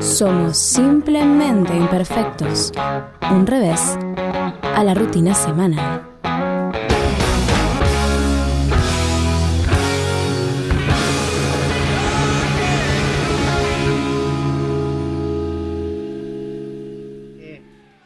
[0.00, 2.72] Somos simplemente imperfectos.
[3.30, 3.98] Un revés
[4.62, 6.04] a la rutina semanal.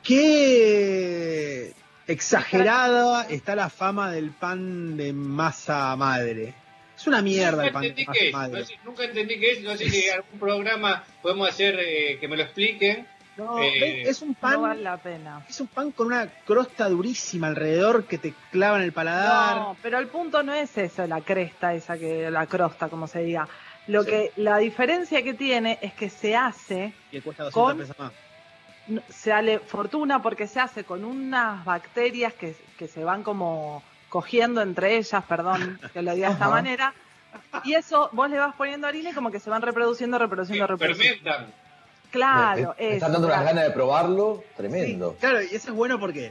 [0.02, 1.74] Qué
[2.06, 6.61] exagerada está la fama del pan de masa madre.
[7.02, 8.60] Es una mierda el pan de entendí es, madre.
[8.60, 12.18] no sé- nunca entendí qué es, no sé si en algún programa podemos hacer eh,
[12.20, 13.06] que me lo expliquen.
[13.36, 15.44] No, Eh, es un pan, No vale la pena.
[15.48, 19.56] es un pan con una crosta durísima alrededor que te clava en el paladar.
[19.56, 23.20] No, pero el punto no es eso, la cresta esa que la crosta, como se
[23.24, 23.48] diga.
[23.88, 27.98] Lo que la diferencia que tiene es que se hace, Y cuesta 200 con- pesos
[27.98, 28.12] más.
[29.08, 34.60] se sale fortuna porque se hace con unas bacterias que, que se van como cogiendo
[34.60, 36.92] entre ellas, perdón que lo diga de esta manera.
[37.64, 41.18] Y eso vos le vas poniendo harina y como que se van reproduciendo, reproduciendo, reproduciendo.
[41.22, 41.54] fermentan.
[42.10, 44.44] Claro, me, me eso, están dando unas ganas de probarlo.
[44.54, 45.12] Tremendo.
[45.12, 46.30] Sí, claro, y eso es bueno porque.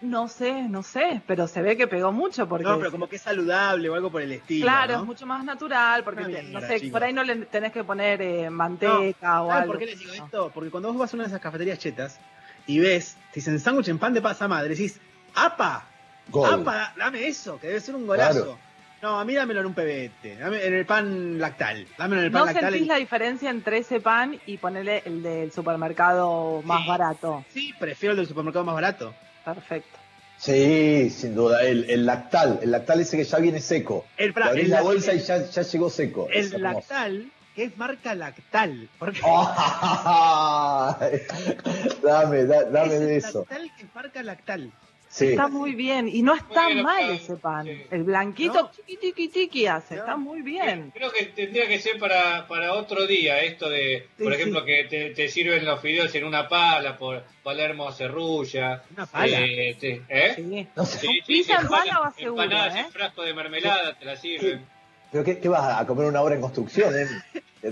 [0.00, 3.16] No sé, no sé, pero se ve que pegó mucho porque No, pero como que
[3.16, 4.64] es saludable o algo por el estilo.
[4.66, 5.00] Claro, ¿no?
[5.00, 8.20] es mucho más natural, porque te- no sé, por ahí no le tenés que poner
[8.22, 9.72] eh, manteca o ¿Saben algo.
[9.74, 10.24] por qué les digo No.
[10.24, 10.50] esto?
[10.54, 12.18] Porque cuando vos vas a una de esas cafeterías chetas
[12.66, 15.00] y ves, te dicen sándwich en pan de pasa madre, decís,
[15.34, 15.84] ¡apa!
[16.30, 16.60] Gol.
[16.62, 16.92] ¡apa!
[16.96, 18.44] Dame eso, que debe ser un golazo.
[18.44, 18.58] Claro.
[19.00, 22.32] No, a mí dámelo en un pebete, dame en el pan lactal, dámelo en el
[22.32, 22.64] pan ¿No lactal.
[22.72, 26.88] sentís y- la diferencia entre ese pan y ponerle el del supermercado más Sí.
[26.88, 27.44] barato?
[27.52, 29.14] Sí, prefiero el del supermercado más barato.
[29.44, 29.96] Perfecto.
[30.36, 31.62] Sí, sin duda.
[31.62, 32.58] El, el lactal.
[32.62, 34.04] El lactal ese que ya viene seco.
[34.16, 36.28] El, pra- abrís el la bolsa y ya, ya llegó seco.
[36.32, 38.88] el Es lactal, que es marca lactal.
[38.98, 39.20] Porque
[42.02, 43.40] dame, da- dame es de el eso.
[43.48, 44.72] lactal que es marca lactal.
[45.10, 45.28] Sí.
[45.28, 46.06] Está muy bien.
[46.06, 47.64] Y no está mal ese pan.
[47.66, 47.82] sí.
[47.90, 48.70] El blanquito, No.
[48.70, 49.94] chiqui, chiqui, chiqui hace.
[49.96, 50.02] No.
[50.02, 50.90] Está muy bien.
[50.94, 54.40] Creo que tendría que ser para, para otro día esto de, Sí, por sí.
[54.40, 58.82] ejemplo, que te, te sirven los fideos en una pala por Palermo Cerrulla.
[58.94, 59.40] Una pala.
[59.40, 60.32] Eh, te- ¿eh?
[60.36, 60.66] Sí.
[60.76, 60.98] No sé.
[60.98, 62.80] Sí, sí, Pizza en pala va seguro, empanadas ¿eh?
[62.80, 64.66] en frasco de mermelada te la sirven.
[65.10, 66.94] ¿Pero qué, qué vas a comer una obra en construcción?
[66.94, 67.06] Eh?
[67.62, 67.70] No,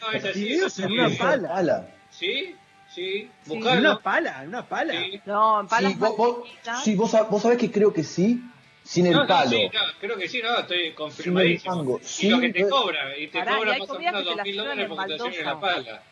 [0.00, 0.52] no, es así.
[0.54, 0.82] Es así.
[0.84, 1.48] una pala.
[1.48, 1.88] Pala.
[2.10, 2.54] Sí,
[2.96, 3.30] sí.
[3.50, 4.92] En una pala, en una pala.
[4.92, 5.20] Sí.
[5.26, 6.48] No, en palas Sí, vos, vos-
[6.82, 8.40] sí, vos, vos sabés que creo que sí,
[8.82, 9.50] sin el No, no, palo.
[9.50, 11.76] sí, no, creo que sí, no, estoy Sin el confirmadísimo.
[11.76, 11.98] mango.
[12.00, 13.92] y Sí, lo que te pero- cobra, y te Pará, y cobra hay más o
[13.92, 15.60] comidas menos que te dos las mil sirven dólares en porque te sirven en la
[15.60, 16.02] pala.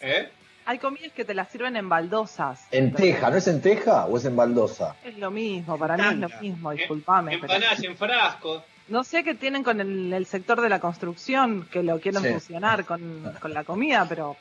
[0.00, 0.28] ¿Eh?
[0.64, 2.66] Hay comidas que te las sirven en baldosas.
[2.70, 3.30] ¿En teja?
[3.30, 4.94] ¿No es en teja o es en baldosa?
[5.04, 7.38] Es lo mismo, para mí es lo mismo, disculpame.
[7.38, 8.64] pero- Empanadas en frasco.
[8.88, 12.28] No sé qué tienen con el, el sector de la construcción, que lo quieren Sí.
[12.32, 14.36] fusionar con, con la comida, pero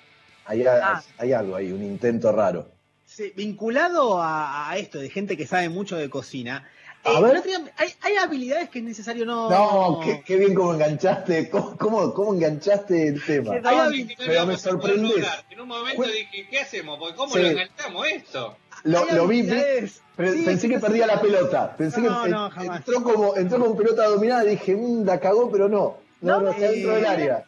[0.45, 1.01] Hay, Ah.
[1.17, 2.67] hay algo ahí, un intento raro.
[3.05, 6.67] Sí, vinculado a, a esto de gente que sabe mucho de cocina,
[7.03, 7.41] A eh, ver.
[7.77, 9.49] hay, hay habilidades que es necesario no.
[9.49, 13.53] No, qué, qué bien cómo enganchaste, cómo, cómo, cómo enganchaste el tema.
[13.63, 15.45] Hay Pero me lograr.
[15.49, 16.97] En un momento dije, ¿qué hacemos?
[16.99, 17.41] Porque ¿Cómo Sí.
[17.41, 18.57] lo enganchamos esto?
[18.83, 21.75] Lo, vi, habilidades- pero sí, pensé que perdía la pelota.
[21.75, 22.77] Pensé No, que no, jamás.
[22.77, 25.97] entró como entró con pelota dominada y dije, mmm, la cagó, pero no.
[26.21, 27.45] No, No, no, está eh, dentro del área.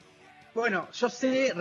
[0.53, 1.51] Bueno, yo sé,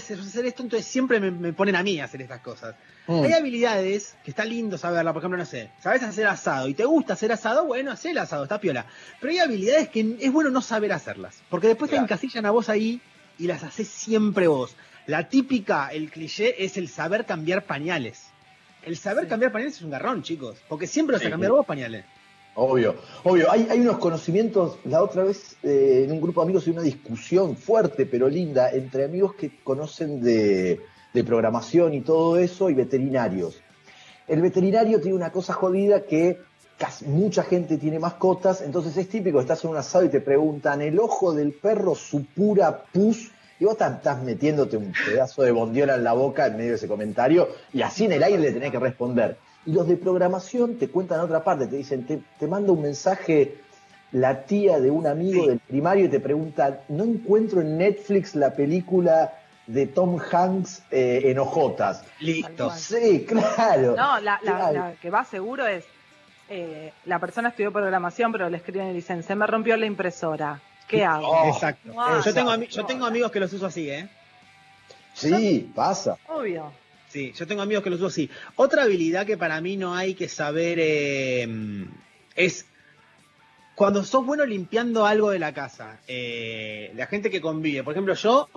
[0.00, 2.74] sé hacer esto, entonces siempre me, me ponen a mí a hacer estas cosas.
[3.06, 3.24] Mm.
[3.24, 6.86] Hay habilidades que está lindo saberla, por ejemplo, no sé, sabes hacer asado y te
[6.86, 8.86] gusta hacer asado, bueno, haz el asado, está piola.
[9.20, 12.70] Pero hay habilidades que es bueno no saber hacerlas, porque después te encasillan a vos
[12.70, 13.02] ahí
[13.38, 14.76] y las haces siempre vos.
[15.06, 18.28] La típica, el cliché, es el saber cambiar pañales.
[18.82, 19.30] El saber Sí.
[19.30, 21.28] cambiar pañales es un garrón, chicos, porque siempre vas Sí.
[21.28, 22.04] a cambiar vos pañales.
[22.60, 23.52] Obvio, obvio.
[23.52, 27.54] Hay, unos conocimientos, la otra vez eh, en un grupo de amigos hay una discusión
[27.56, 30.80] fuerte pero linda entre amigos que conocen de,
[31.24, 33.60] programación y todo eso y veterinarios.
[34.26, 36.40] El veterinario tiene una cosa jodida que
[36.76, 40.82] casi mucha gente tiene mascotas, entonces es típico, estás en un asado y te preguntan,
[40.82, 43.30] ¿el ojo del perro supura pus?
[43.60, 46.88] Y vos estás metiéndote un pedazo de bondiola en la boca en medio de ese
[46.88, 49.36] comentario y así en el aire le tenés que responder.
[49.68, 53.58] Y los de programación te cuentan otra parte, te dicen, te, te manda un mensaje
[54.12, 55.48] la tía de un amigo Sí.
[55.48, 59.34] del primario y te pregunta, no encuentro en Netflix la película
[59.66, 62.02] de Tom Hanks eh, en Ojotas.
[62.20, 62.70] Listo.
[62.70, 63.94] Sí, claro.
[63.94, 64.72] no, la, la- Claro.
[64.72, 65.84] la que va seguro es,
[66.48, 70.62] eh, la persona estudió programación, pero le escriben y dicen, se me rompió la impresora,
[70.88, 71.28] ¿qué hago?
[71.28, 71.92] Oh, Exacto.
[72.24, 74.08] Yo, tengo, yo tengo amigos que los uso así, ¿eh?
[75.12, 76.16] Sí, pasa.
[76.28, 76.72] Obvio.
[77.18, 78.30] Sí, yo tengo amigos que los uso así.
[78.54, 81.48] Otra habilidad que para mí no hay que saber eh,
[82.36, 82.64] es
[83.74, 85.98] cuando sos bueno limpiando algo de la casa.
[86.06, 87.82] eh, la gente que convive.
[87.82, 88.48] Por ejemplo, yo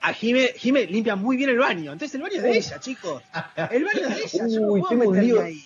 [0.00, 1.92] a Jime, Jime limpia muy bien el baño.
[1.92, 3.22] Entonces el baño es de ella, chicos.
[3.70, 4.48] El baño es de ella.
[4.48, 5.64] Yo no Uy, puedo tengo meterme ahí.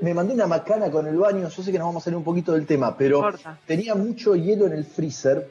[0.00, 2.24] Me mandé una macana con el baño, yo sé que nos vamos a salir un
[2.24, 3.58] poquito del tema, pero Corta.
[3.66, 5.50] tenía mucho hielo en el freezer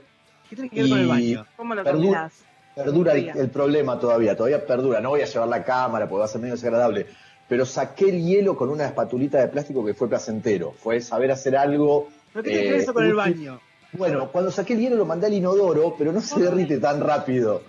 [0.50, 1.46] ¿Qué tiene que ver con el baño?
[1.56, 2.32] ¿Cómo lo Perdón.
[2.84, 5.00] Perdura el, problema todavía, todavía perdura.
[5.02, 7.08] No voy a llevar la cámara porque va a ser medio desagradable.
[7.50, 10.74] Pero saqué el hielo con una espatulita de plástico que fue placentero.
[10.74, 12.10] Fue saber hacer algo.
[12.34, 13.60] No tiene que ver eh, eso con el baño.
[13.94, 17.62] Bueno, cuando saqué el hielo lo mandé al inodoro, pero no se derrite tan rápido.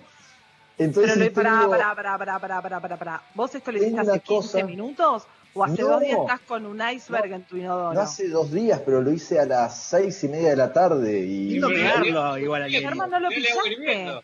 [0.77, 3.21] Pero Entonces, le, pará, tengo- pará, pará, pará, pará, pará, pará.
[3.35, 5.23] ¿Vos esto le Tengo hiciste hace una 15 cosa- minutos?
[5.53, 5.87] ¿O hace No.
[5.89, 7.93] dos días estás con un iceberg en tu inodoro?
[7.93, 11.19] no hace dos días, pero lo hice a las seis y media de la tarde
[11.19, 12.69] y Lindo Sí, pegarlo igual al.
[12.69, 14.21] Germán, ¿no lo hirviendo.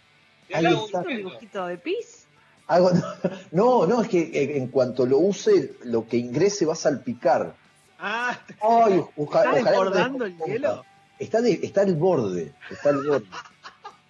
[0.54, 1.00] Ahí está.
[1.00, 2.28] ¿Un dibujito de pis?
[2.68, 2.92] Hago-
[3.52, 7.54] no, no, es que eh, en cuanto lo use, lo que ingrese va a salpicar.
[8.00, 10.86] Ah, Ay, oja- ¿Está ojalá no desbordando el hielo?
[11.20, 13.26] Está, de- está el borde, está el borde.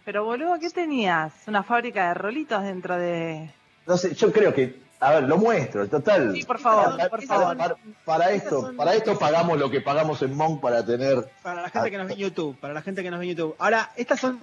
[0.05, 1.33] Pero boludo, ¿qué tenías?
[1.47, 3.51] ¿Una fábrica de rolitos dentro de...?
[3.88, 6.31] No sé, yo creo que, a ver, lo muestro, total.
[6.33, 7.77] Sí, por favor, Para- por favor.
[8.05, 11.27] Para, esto, son- para esto pagamos lo que pagamos en Monk para tener.
[11.43, 13.31] Para la gente que nos ve en YouTube, para la gente que nos ve en
[13.35, 13.55] YouTube.
[13.59, 14.39] Ahora, estas son,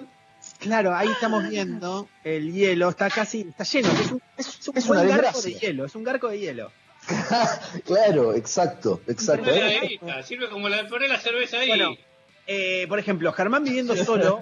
[0.62, 4.86] claro, ahí estamos viendo el hielo, está casi, está lleno, es un, es un Es
[4.86, 6.72] buen una garco de hielo, es un garco de hielo.
[7.84, 9.50] claro, exacto, exacto.
[9.50, 9.98] ¿eh?
[10.24, 11.68] sirve como la, poné la cerveza ahí.
[11.68, 11.96] Bueno,
[12.46, 14.40] Eh, por ejemplo, Germán viviendo solo,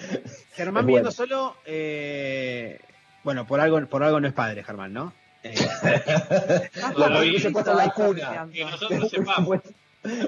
[0.54, 2.78] Germán viviendo solo, eh,
[3.24, 5.12] bueno, por algo, por algo no es padre, Germán, ¿no?
[5.44, 5.56] Eh,
[7.40, 8.48] se puso la cuna.
[8.52, 9.46] que nosotros sepamos.
[9.46, 9.70] puesto-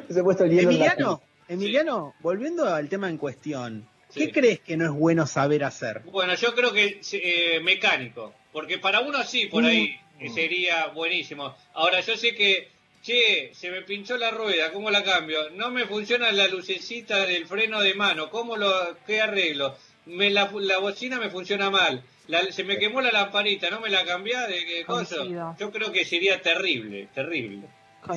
[0.08, 4.26] se ha puesto el hielo en la Emiliano, Emiliano, volviendo al tema en cuestión, ¿qué
[4.26, 4.32] Sí.
[4.32, 6.00] crees que no es bueno saber hacer?
[6.05, 11.55] Bueno, yo creo que eh, mecánico, porque para uno sí, por ahí eh, sería buenísimo.
[11.75, 12.69] Ahora yo sé que,
[13.02, 15.50] che, se me pinchó la rueda, ¿cómo la cambio?
[15.50, 19.76] No me funciona la lucecita del freno de mano, ¿cómo lo, qué arreglo?
[20.06, 23.90] Me, la, la bocina me funciona mal, la- se me quemó la lamparita, ¿no me
[23.90, 25.17] la cambiás de cosa?
[25.17, 25.56] Coincido.
[25.58, 27.62] Yo creo que sería terrible, terrible.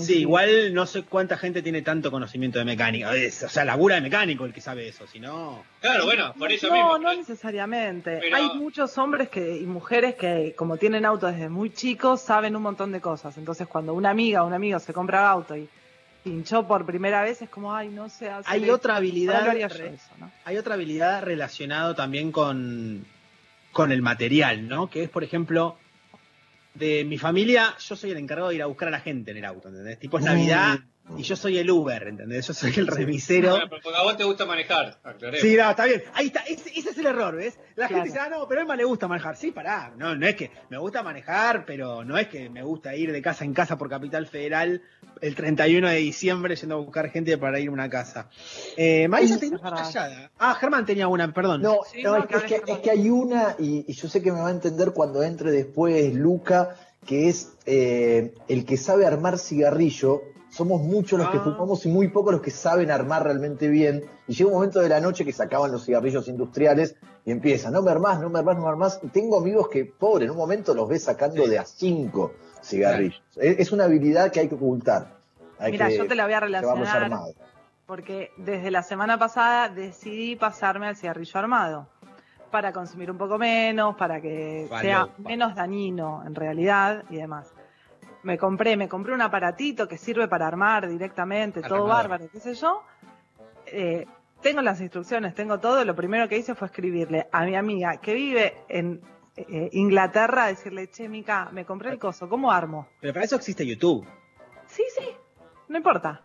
[0.01, 3.15] Sí, igual no sé cuánta gente tiene tanto conocimiento de mecánica.
[3.15, 5.63] Es, o sea, labura de mecánico el que sabe eso, si no...
[5.81, 6.97] Claro, bueno, por eso no, mismo.
[6.97, 8.17] no necesariamente.
[8.21, 12.55] Pero- Hay muchos hombres que, y mujeres que, como tienen auto desde muy chicos, saben
[12.55, 13.37] un montón de cosas.
[13.37, 15.67] Entonces, cuando una amiga o un amigo se compra auto y
[16.23, 18.75] pinchó por primera vez, es como, ay, no sé Hay esto.
[18.75, 20.29] otra habilidad, eso, ¿no?
[20.43, 23.05] hay otra habilidad relacionado también con,
[23.71, 24.89] con el material, ¿no?
[24.89, 25.77] Que es, por ejemplo,
[26.77, 29.37] de mi familia, yo soy el encargado de ir a buscar a la gente en
[29.37, 29.99] el auto, ¿entendés?
[29.99, 30.79] Tipo es Navidad
[31.15, 32.47] y yo soy el Uber, ¿entendés?
[32.47, 33.51] Yo soy el remisero.
[33.51, 35.39] Bueno, pero porque a vos te gusta manejar, aclaremos.
[35.39, 36.03] Sí, no, está bien.
[36.13, 37.57] Ahí está, ese, ese es el error, ¿ves?
[37.75, 38.03] La Claro.
[38.03, 39.37] gente dice, ah, no, pero a me le gusta manejar.
[39.37, 42.95] Sí, pará, no, no es que me gusta manejar, pero no es que me gusta
[42.95, 44.81] ir de casa en casa por Capital Federal
[45.21, 48.29] el 31 de diciembre yendo a buscar gente para ir a una casa.
[48.75, 50.31] Eh, Marisa, Sí, te es una callada.
[50.37, 51.61] Ah, Germán tenía una, perdón.
[51.61, 53.93] No, Sí, no, no, es, que es que, hables, es que hay una, y, y
[53.93, 56.75] yo sé que me va a entender cuando entre después Luca,
[57.05, 60.21] que es eh, el que sabe armar cigarrillo.
[60.49, 61.41] Somos muchos los que Ah.
[61.43, 64.03] fumamos y muy pocos los que saben armar realmente bien.
[64.27, 66.95] Y llega un momento de la noche que se acaban los cigarrillos industriales
[67.25, 68.99] y empiezan, no me armás, no me armás, no me armás.
[69.03, 73.21] Y tengo amigos que, pobre, en un momento los ves sacando de a cinco cigarrillos.
[73.35, 75.17] Es, es una habilidad que hay que ocultar.
[75.59, 77.11] Hay Mira, que yo te la voy a relacionar
[77.85, 81.87] porque desde la semana pasada decidí pasarme al cigarrillo armado
[82.51, 87.47] para consumir un poco menos, para que Vale, sea menos dañino en realidad y demás.
[88.27, 92.55] Me compré, me compré un aparatito que sirve para armar directamente, todo bárbaro, qué sé
[92.55, 92.83] yo.
[93.67, 94.05] Eh,
[94.41, 95.85] tengo las instrucciones, tengo todo.
[95.85, 98.99] Lo primero que hice fue escribirle a mi amiga que vive en
[99.37, 102.89] eh, Inglaterra, decirle, che, Mica, me compré el coso, ¿cómo armo?
[102.99, 104.05] Pero para eso existe YouTube.
[104.67, 105.07] Sí, sí,
[105.69, 106.21] no importa.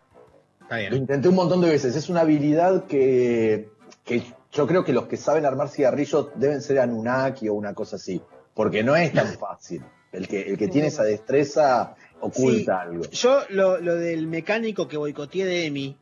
[0.60, 0.94] Está Lo bien.
[0.94, 1.94] intenté un montón de veces.
[1.94, 3.70] Es una habilidad que,
[4.02, 7.94] que yo creo que los que saben armar cigarrillos deben ser Anunnaki o una cosa
[7.94, 8.20] así.
[8.54, 9.84] Porque no es tan fácil.
[10.12, 13.04] El que, el que tiene esa destreza oculta algo.
[13.10, 15.96] Yo lo, lo del mecánico que boicoteé de Emi,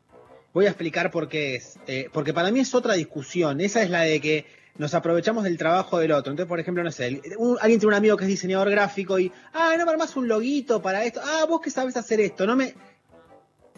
[0.52, 1.78] voy a explicar por qué es.
[1.86, 3.60] Eh, porque para mí es otra discusión.
[3.60, 6.32] Esa es la de que nos aprovechamos del trabajo del otro.
[6.32, 9.30] Entonces, por ejemplo, no sé, un- alguien tiene un amigo que es diseñador gráfico y,
[9.52, 11.20] ah, no me armás un loguito para esto.
[11.24, 12.46] Ah, vos que sabes hacer esto.
[12.46, 12.74] No me.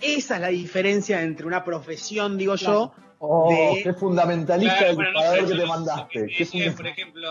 [0.00, 2.92] Esa es la diferencia entre una profesión, digo yo.
[3.18, 6.20] Oh, de- qué fundamentalista Claro, el bueno, no, que te mandaste.
[6.20, 7.28] lo que por ejemplo,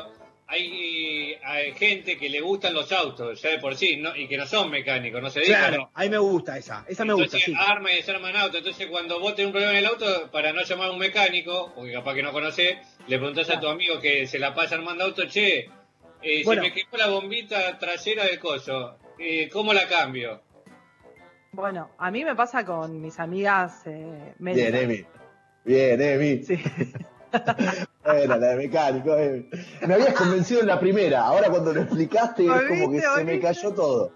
[0.48, 0.70] hay,
[1.44, 4.16] hay gente que le gustan los autos, ya de por sí, ¿no?
[4.16, 5.68] y que no son mecánicos, no se dedican.
[5.70, 6.86] Claro, ahí me gusta esa.
[6.88, 7.54] Esa me gusta, Entonces, sí.
[7.58, 8.58] arma y desarman auto.
[8.58, 11.72] Entonces, cuando vos tenés un problema en el auto, para no llamar a un mecánico,
[11.76, 15.04] porque capaz que no conocés, le preguntás a tu amigo que se la pasa armando
[15.06, 15.70] auto, che,
[16.22, 16.64] eh, Bueno.
[16.64, 20.42] se me quemó la bombita trasera del coso, eh, ¿cómo la cambio?
[21.54, 24.74] Bueno, a mí me pasa con mis amigas eh, Bien.
[24.76, 25.06] Emi.
[25.66, 26.44] Bien, Emi.
[26.44, 26.56] Sí.
[28.04, 29.48] Bueno, la de mecánico, Emi.
[29.88, 31.22] Me habías convencido en la primera.
[31.22, 34.14] Ahora cuando lo explicaste es como que ¿Oíste, se me cayó todo.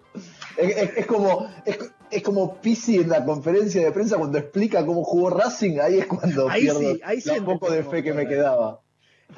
[0.58, 1.78] Es, es- es como es,
[2.10, 5.80] es como Pisi en la conferencia de prensa cuando explica cómo jugó Racing.
[5.80, 8.82] Ahí es cuando Ahí pierdo sí, ahí sí la poco de fe que me quedaba.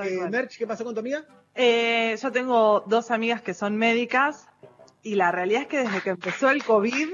[0.03, 0.17] Eh.
[0.29, 1.25] Merch, ¿qué pasó con tu amiga?
[1.53, 4.48] Eh, yo tengo dos amigas que son médicas
[5.03, 7.10] y la realidad es que desde que empezó el COVID,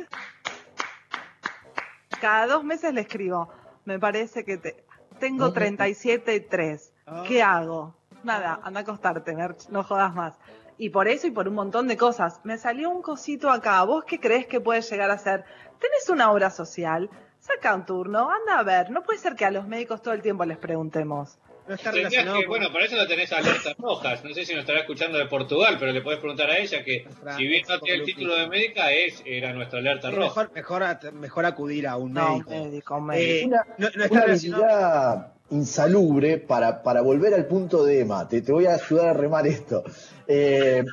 [2.21, 3.49] cada dos meses le escribo,
[3.85, 4.83] me parece que te,
[5.23, 6.93] tengo 37 y 3.
[7.25, 7.95] ¿Qué hago?
[8.25, 10.37] Nada, anda a acostarte, Merch, no jodas más.
[10.77, 12.41] Y por eso y por un montón de cosas.
[12.43, 13.81] Me salió un cosito acá.
[13.83, 15.45] ¿Vos qué crees que puede llegar a ser?
[15.79, 17.09] ¿Tenés una obra social?
[17.39, 18.91] Saca un turno, anda a ver.
[18.91, 21.39] No puede ser que a los médicos todo el tiempo les preguntemos.
[21.67, 24.23] No está relacionado que- con- bueno, para eso no tenés alertas rojas.
[24.23, 27.05] No sé si nos estará escuchando de Portugal, pero le podés preguntar a ella que
[27.37, 30.41] si bien no tiene el título de médica, es era nuestra alerta Sí, roja.
[30.41, 32.49] mejor, mejor, at- mejor acudir a un No, médico.
[32.49, 33.31] médico, médico.
[33.33, 35.25] Eh, Una, no, no está una relacionado.
[35.51, 38.27] insalubre para, para volver al punto de Emma.
[38.27, 39.83] Te, te voy a ayudar a remar esto.
[40.27, 40.83] Eh,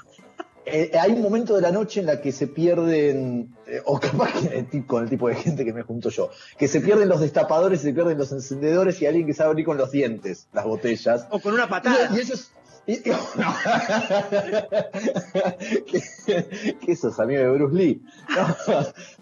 [0.66, 4.32] eh, hay un momento de la noche en la que se pierden, eh, o capaz
[4.32, 7.80] que con el tipo de gente que me junto yo, que se pierden los destapadores,
[7.80, 11.26] se pierden los encendedores y alguien que sabe abrir con los dientes las botellas.
[11.30, 12.10] O con una patada.
[12.12, 12.52] Y, y eso es.
[15.86, 18.02] ¿Qué, qué sos, amigo de Bruce Lee?
[18.36, 18.56] No,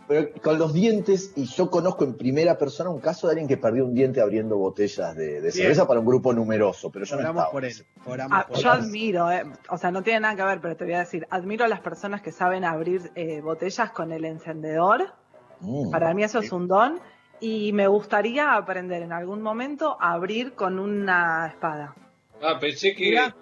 [0.06, 3.56] pero con los dientes, y yo conozco en primera persona un caso de alguien que
[3.56, 7.40] perdió un diente abriendo botellas de, cerveza para un grupo numeroso, pero yo no Oramos
[7.42, 7.52] estaba.
[7.52, 7.74] por él.
[8.06, 8.78] Oramos Ah, por yo él.
[8.80, 11.64] admiro, eh, o sea, no tiene nada que ver, pero te voy a decir, admiro
[11.64, 15.12] a las personas que saben abrir eh, botellas con el encendedor.
[15.60, 15.90] Mm.
[15.90, 17.00] Para mí eso es un don.
[17.40, 21.94] Y me gustaría aprender en algún momento a abrir con una espada.
[22.42, 23.10] Ah, pensé que.
[23.10, 23.36] Mira,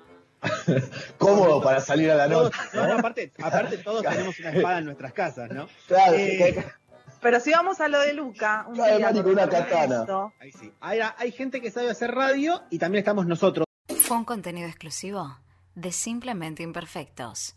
[1.19, 2.57] Cómodo para salir a la noche.
[2.75, 5.69] no, no, aparte, aparte todos tenemos una espada en nuestras casas, ¿no?
[5.87, 6.65] Claro, Eh, que-
[7.21, 10.05] Pero si vamos a lo de Luca, un Claro, día con con una katana.
[10.41, 10.73] Ahí sí.
[10.81, 13.67] Hay, hay gente que sabe hacer radio y también estamos nosotros.
[14.01, 15.39] Fue un contenido exclusivo
[15.75, 17.57] de Simplemente Imperfectos.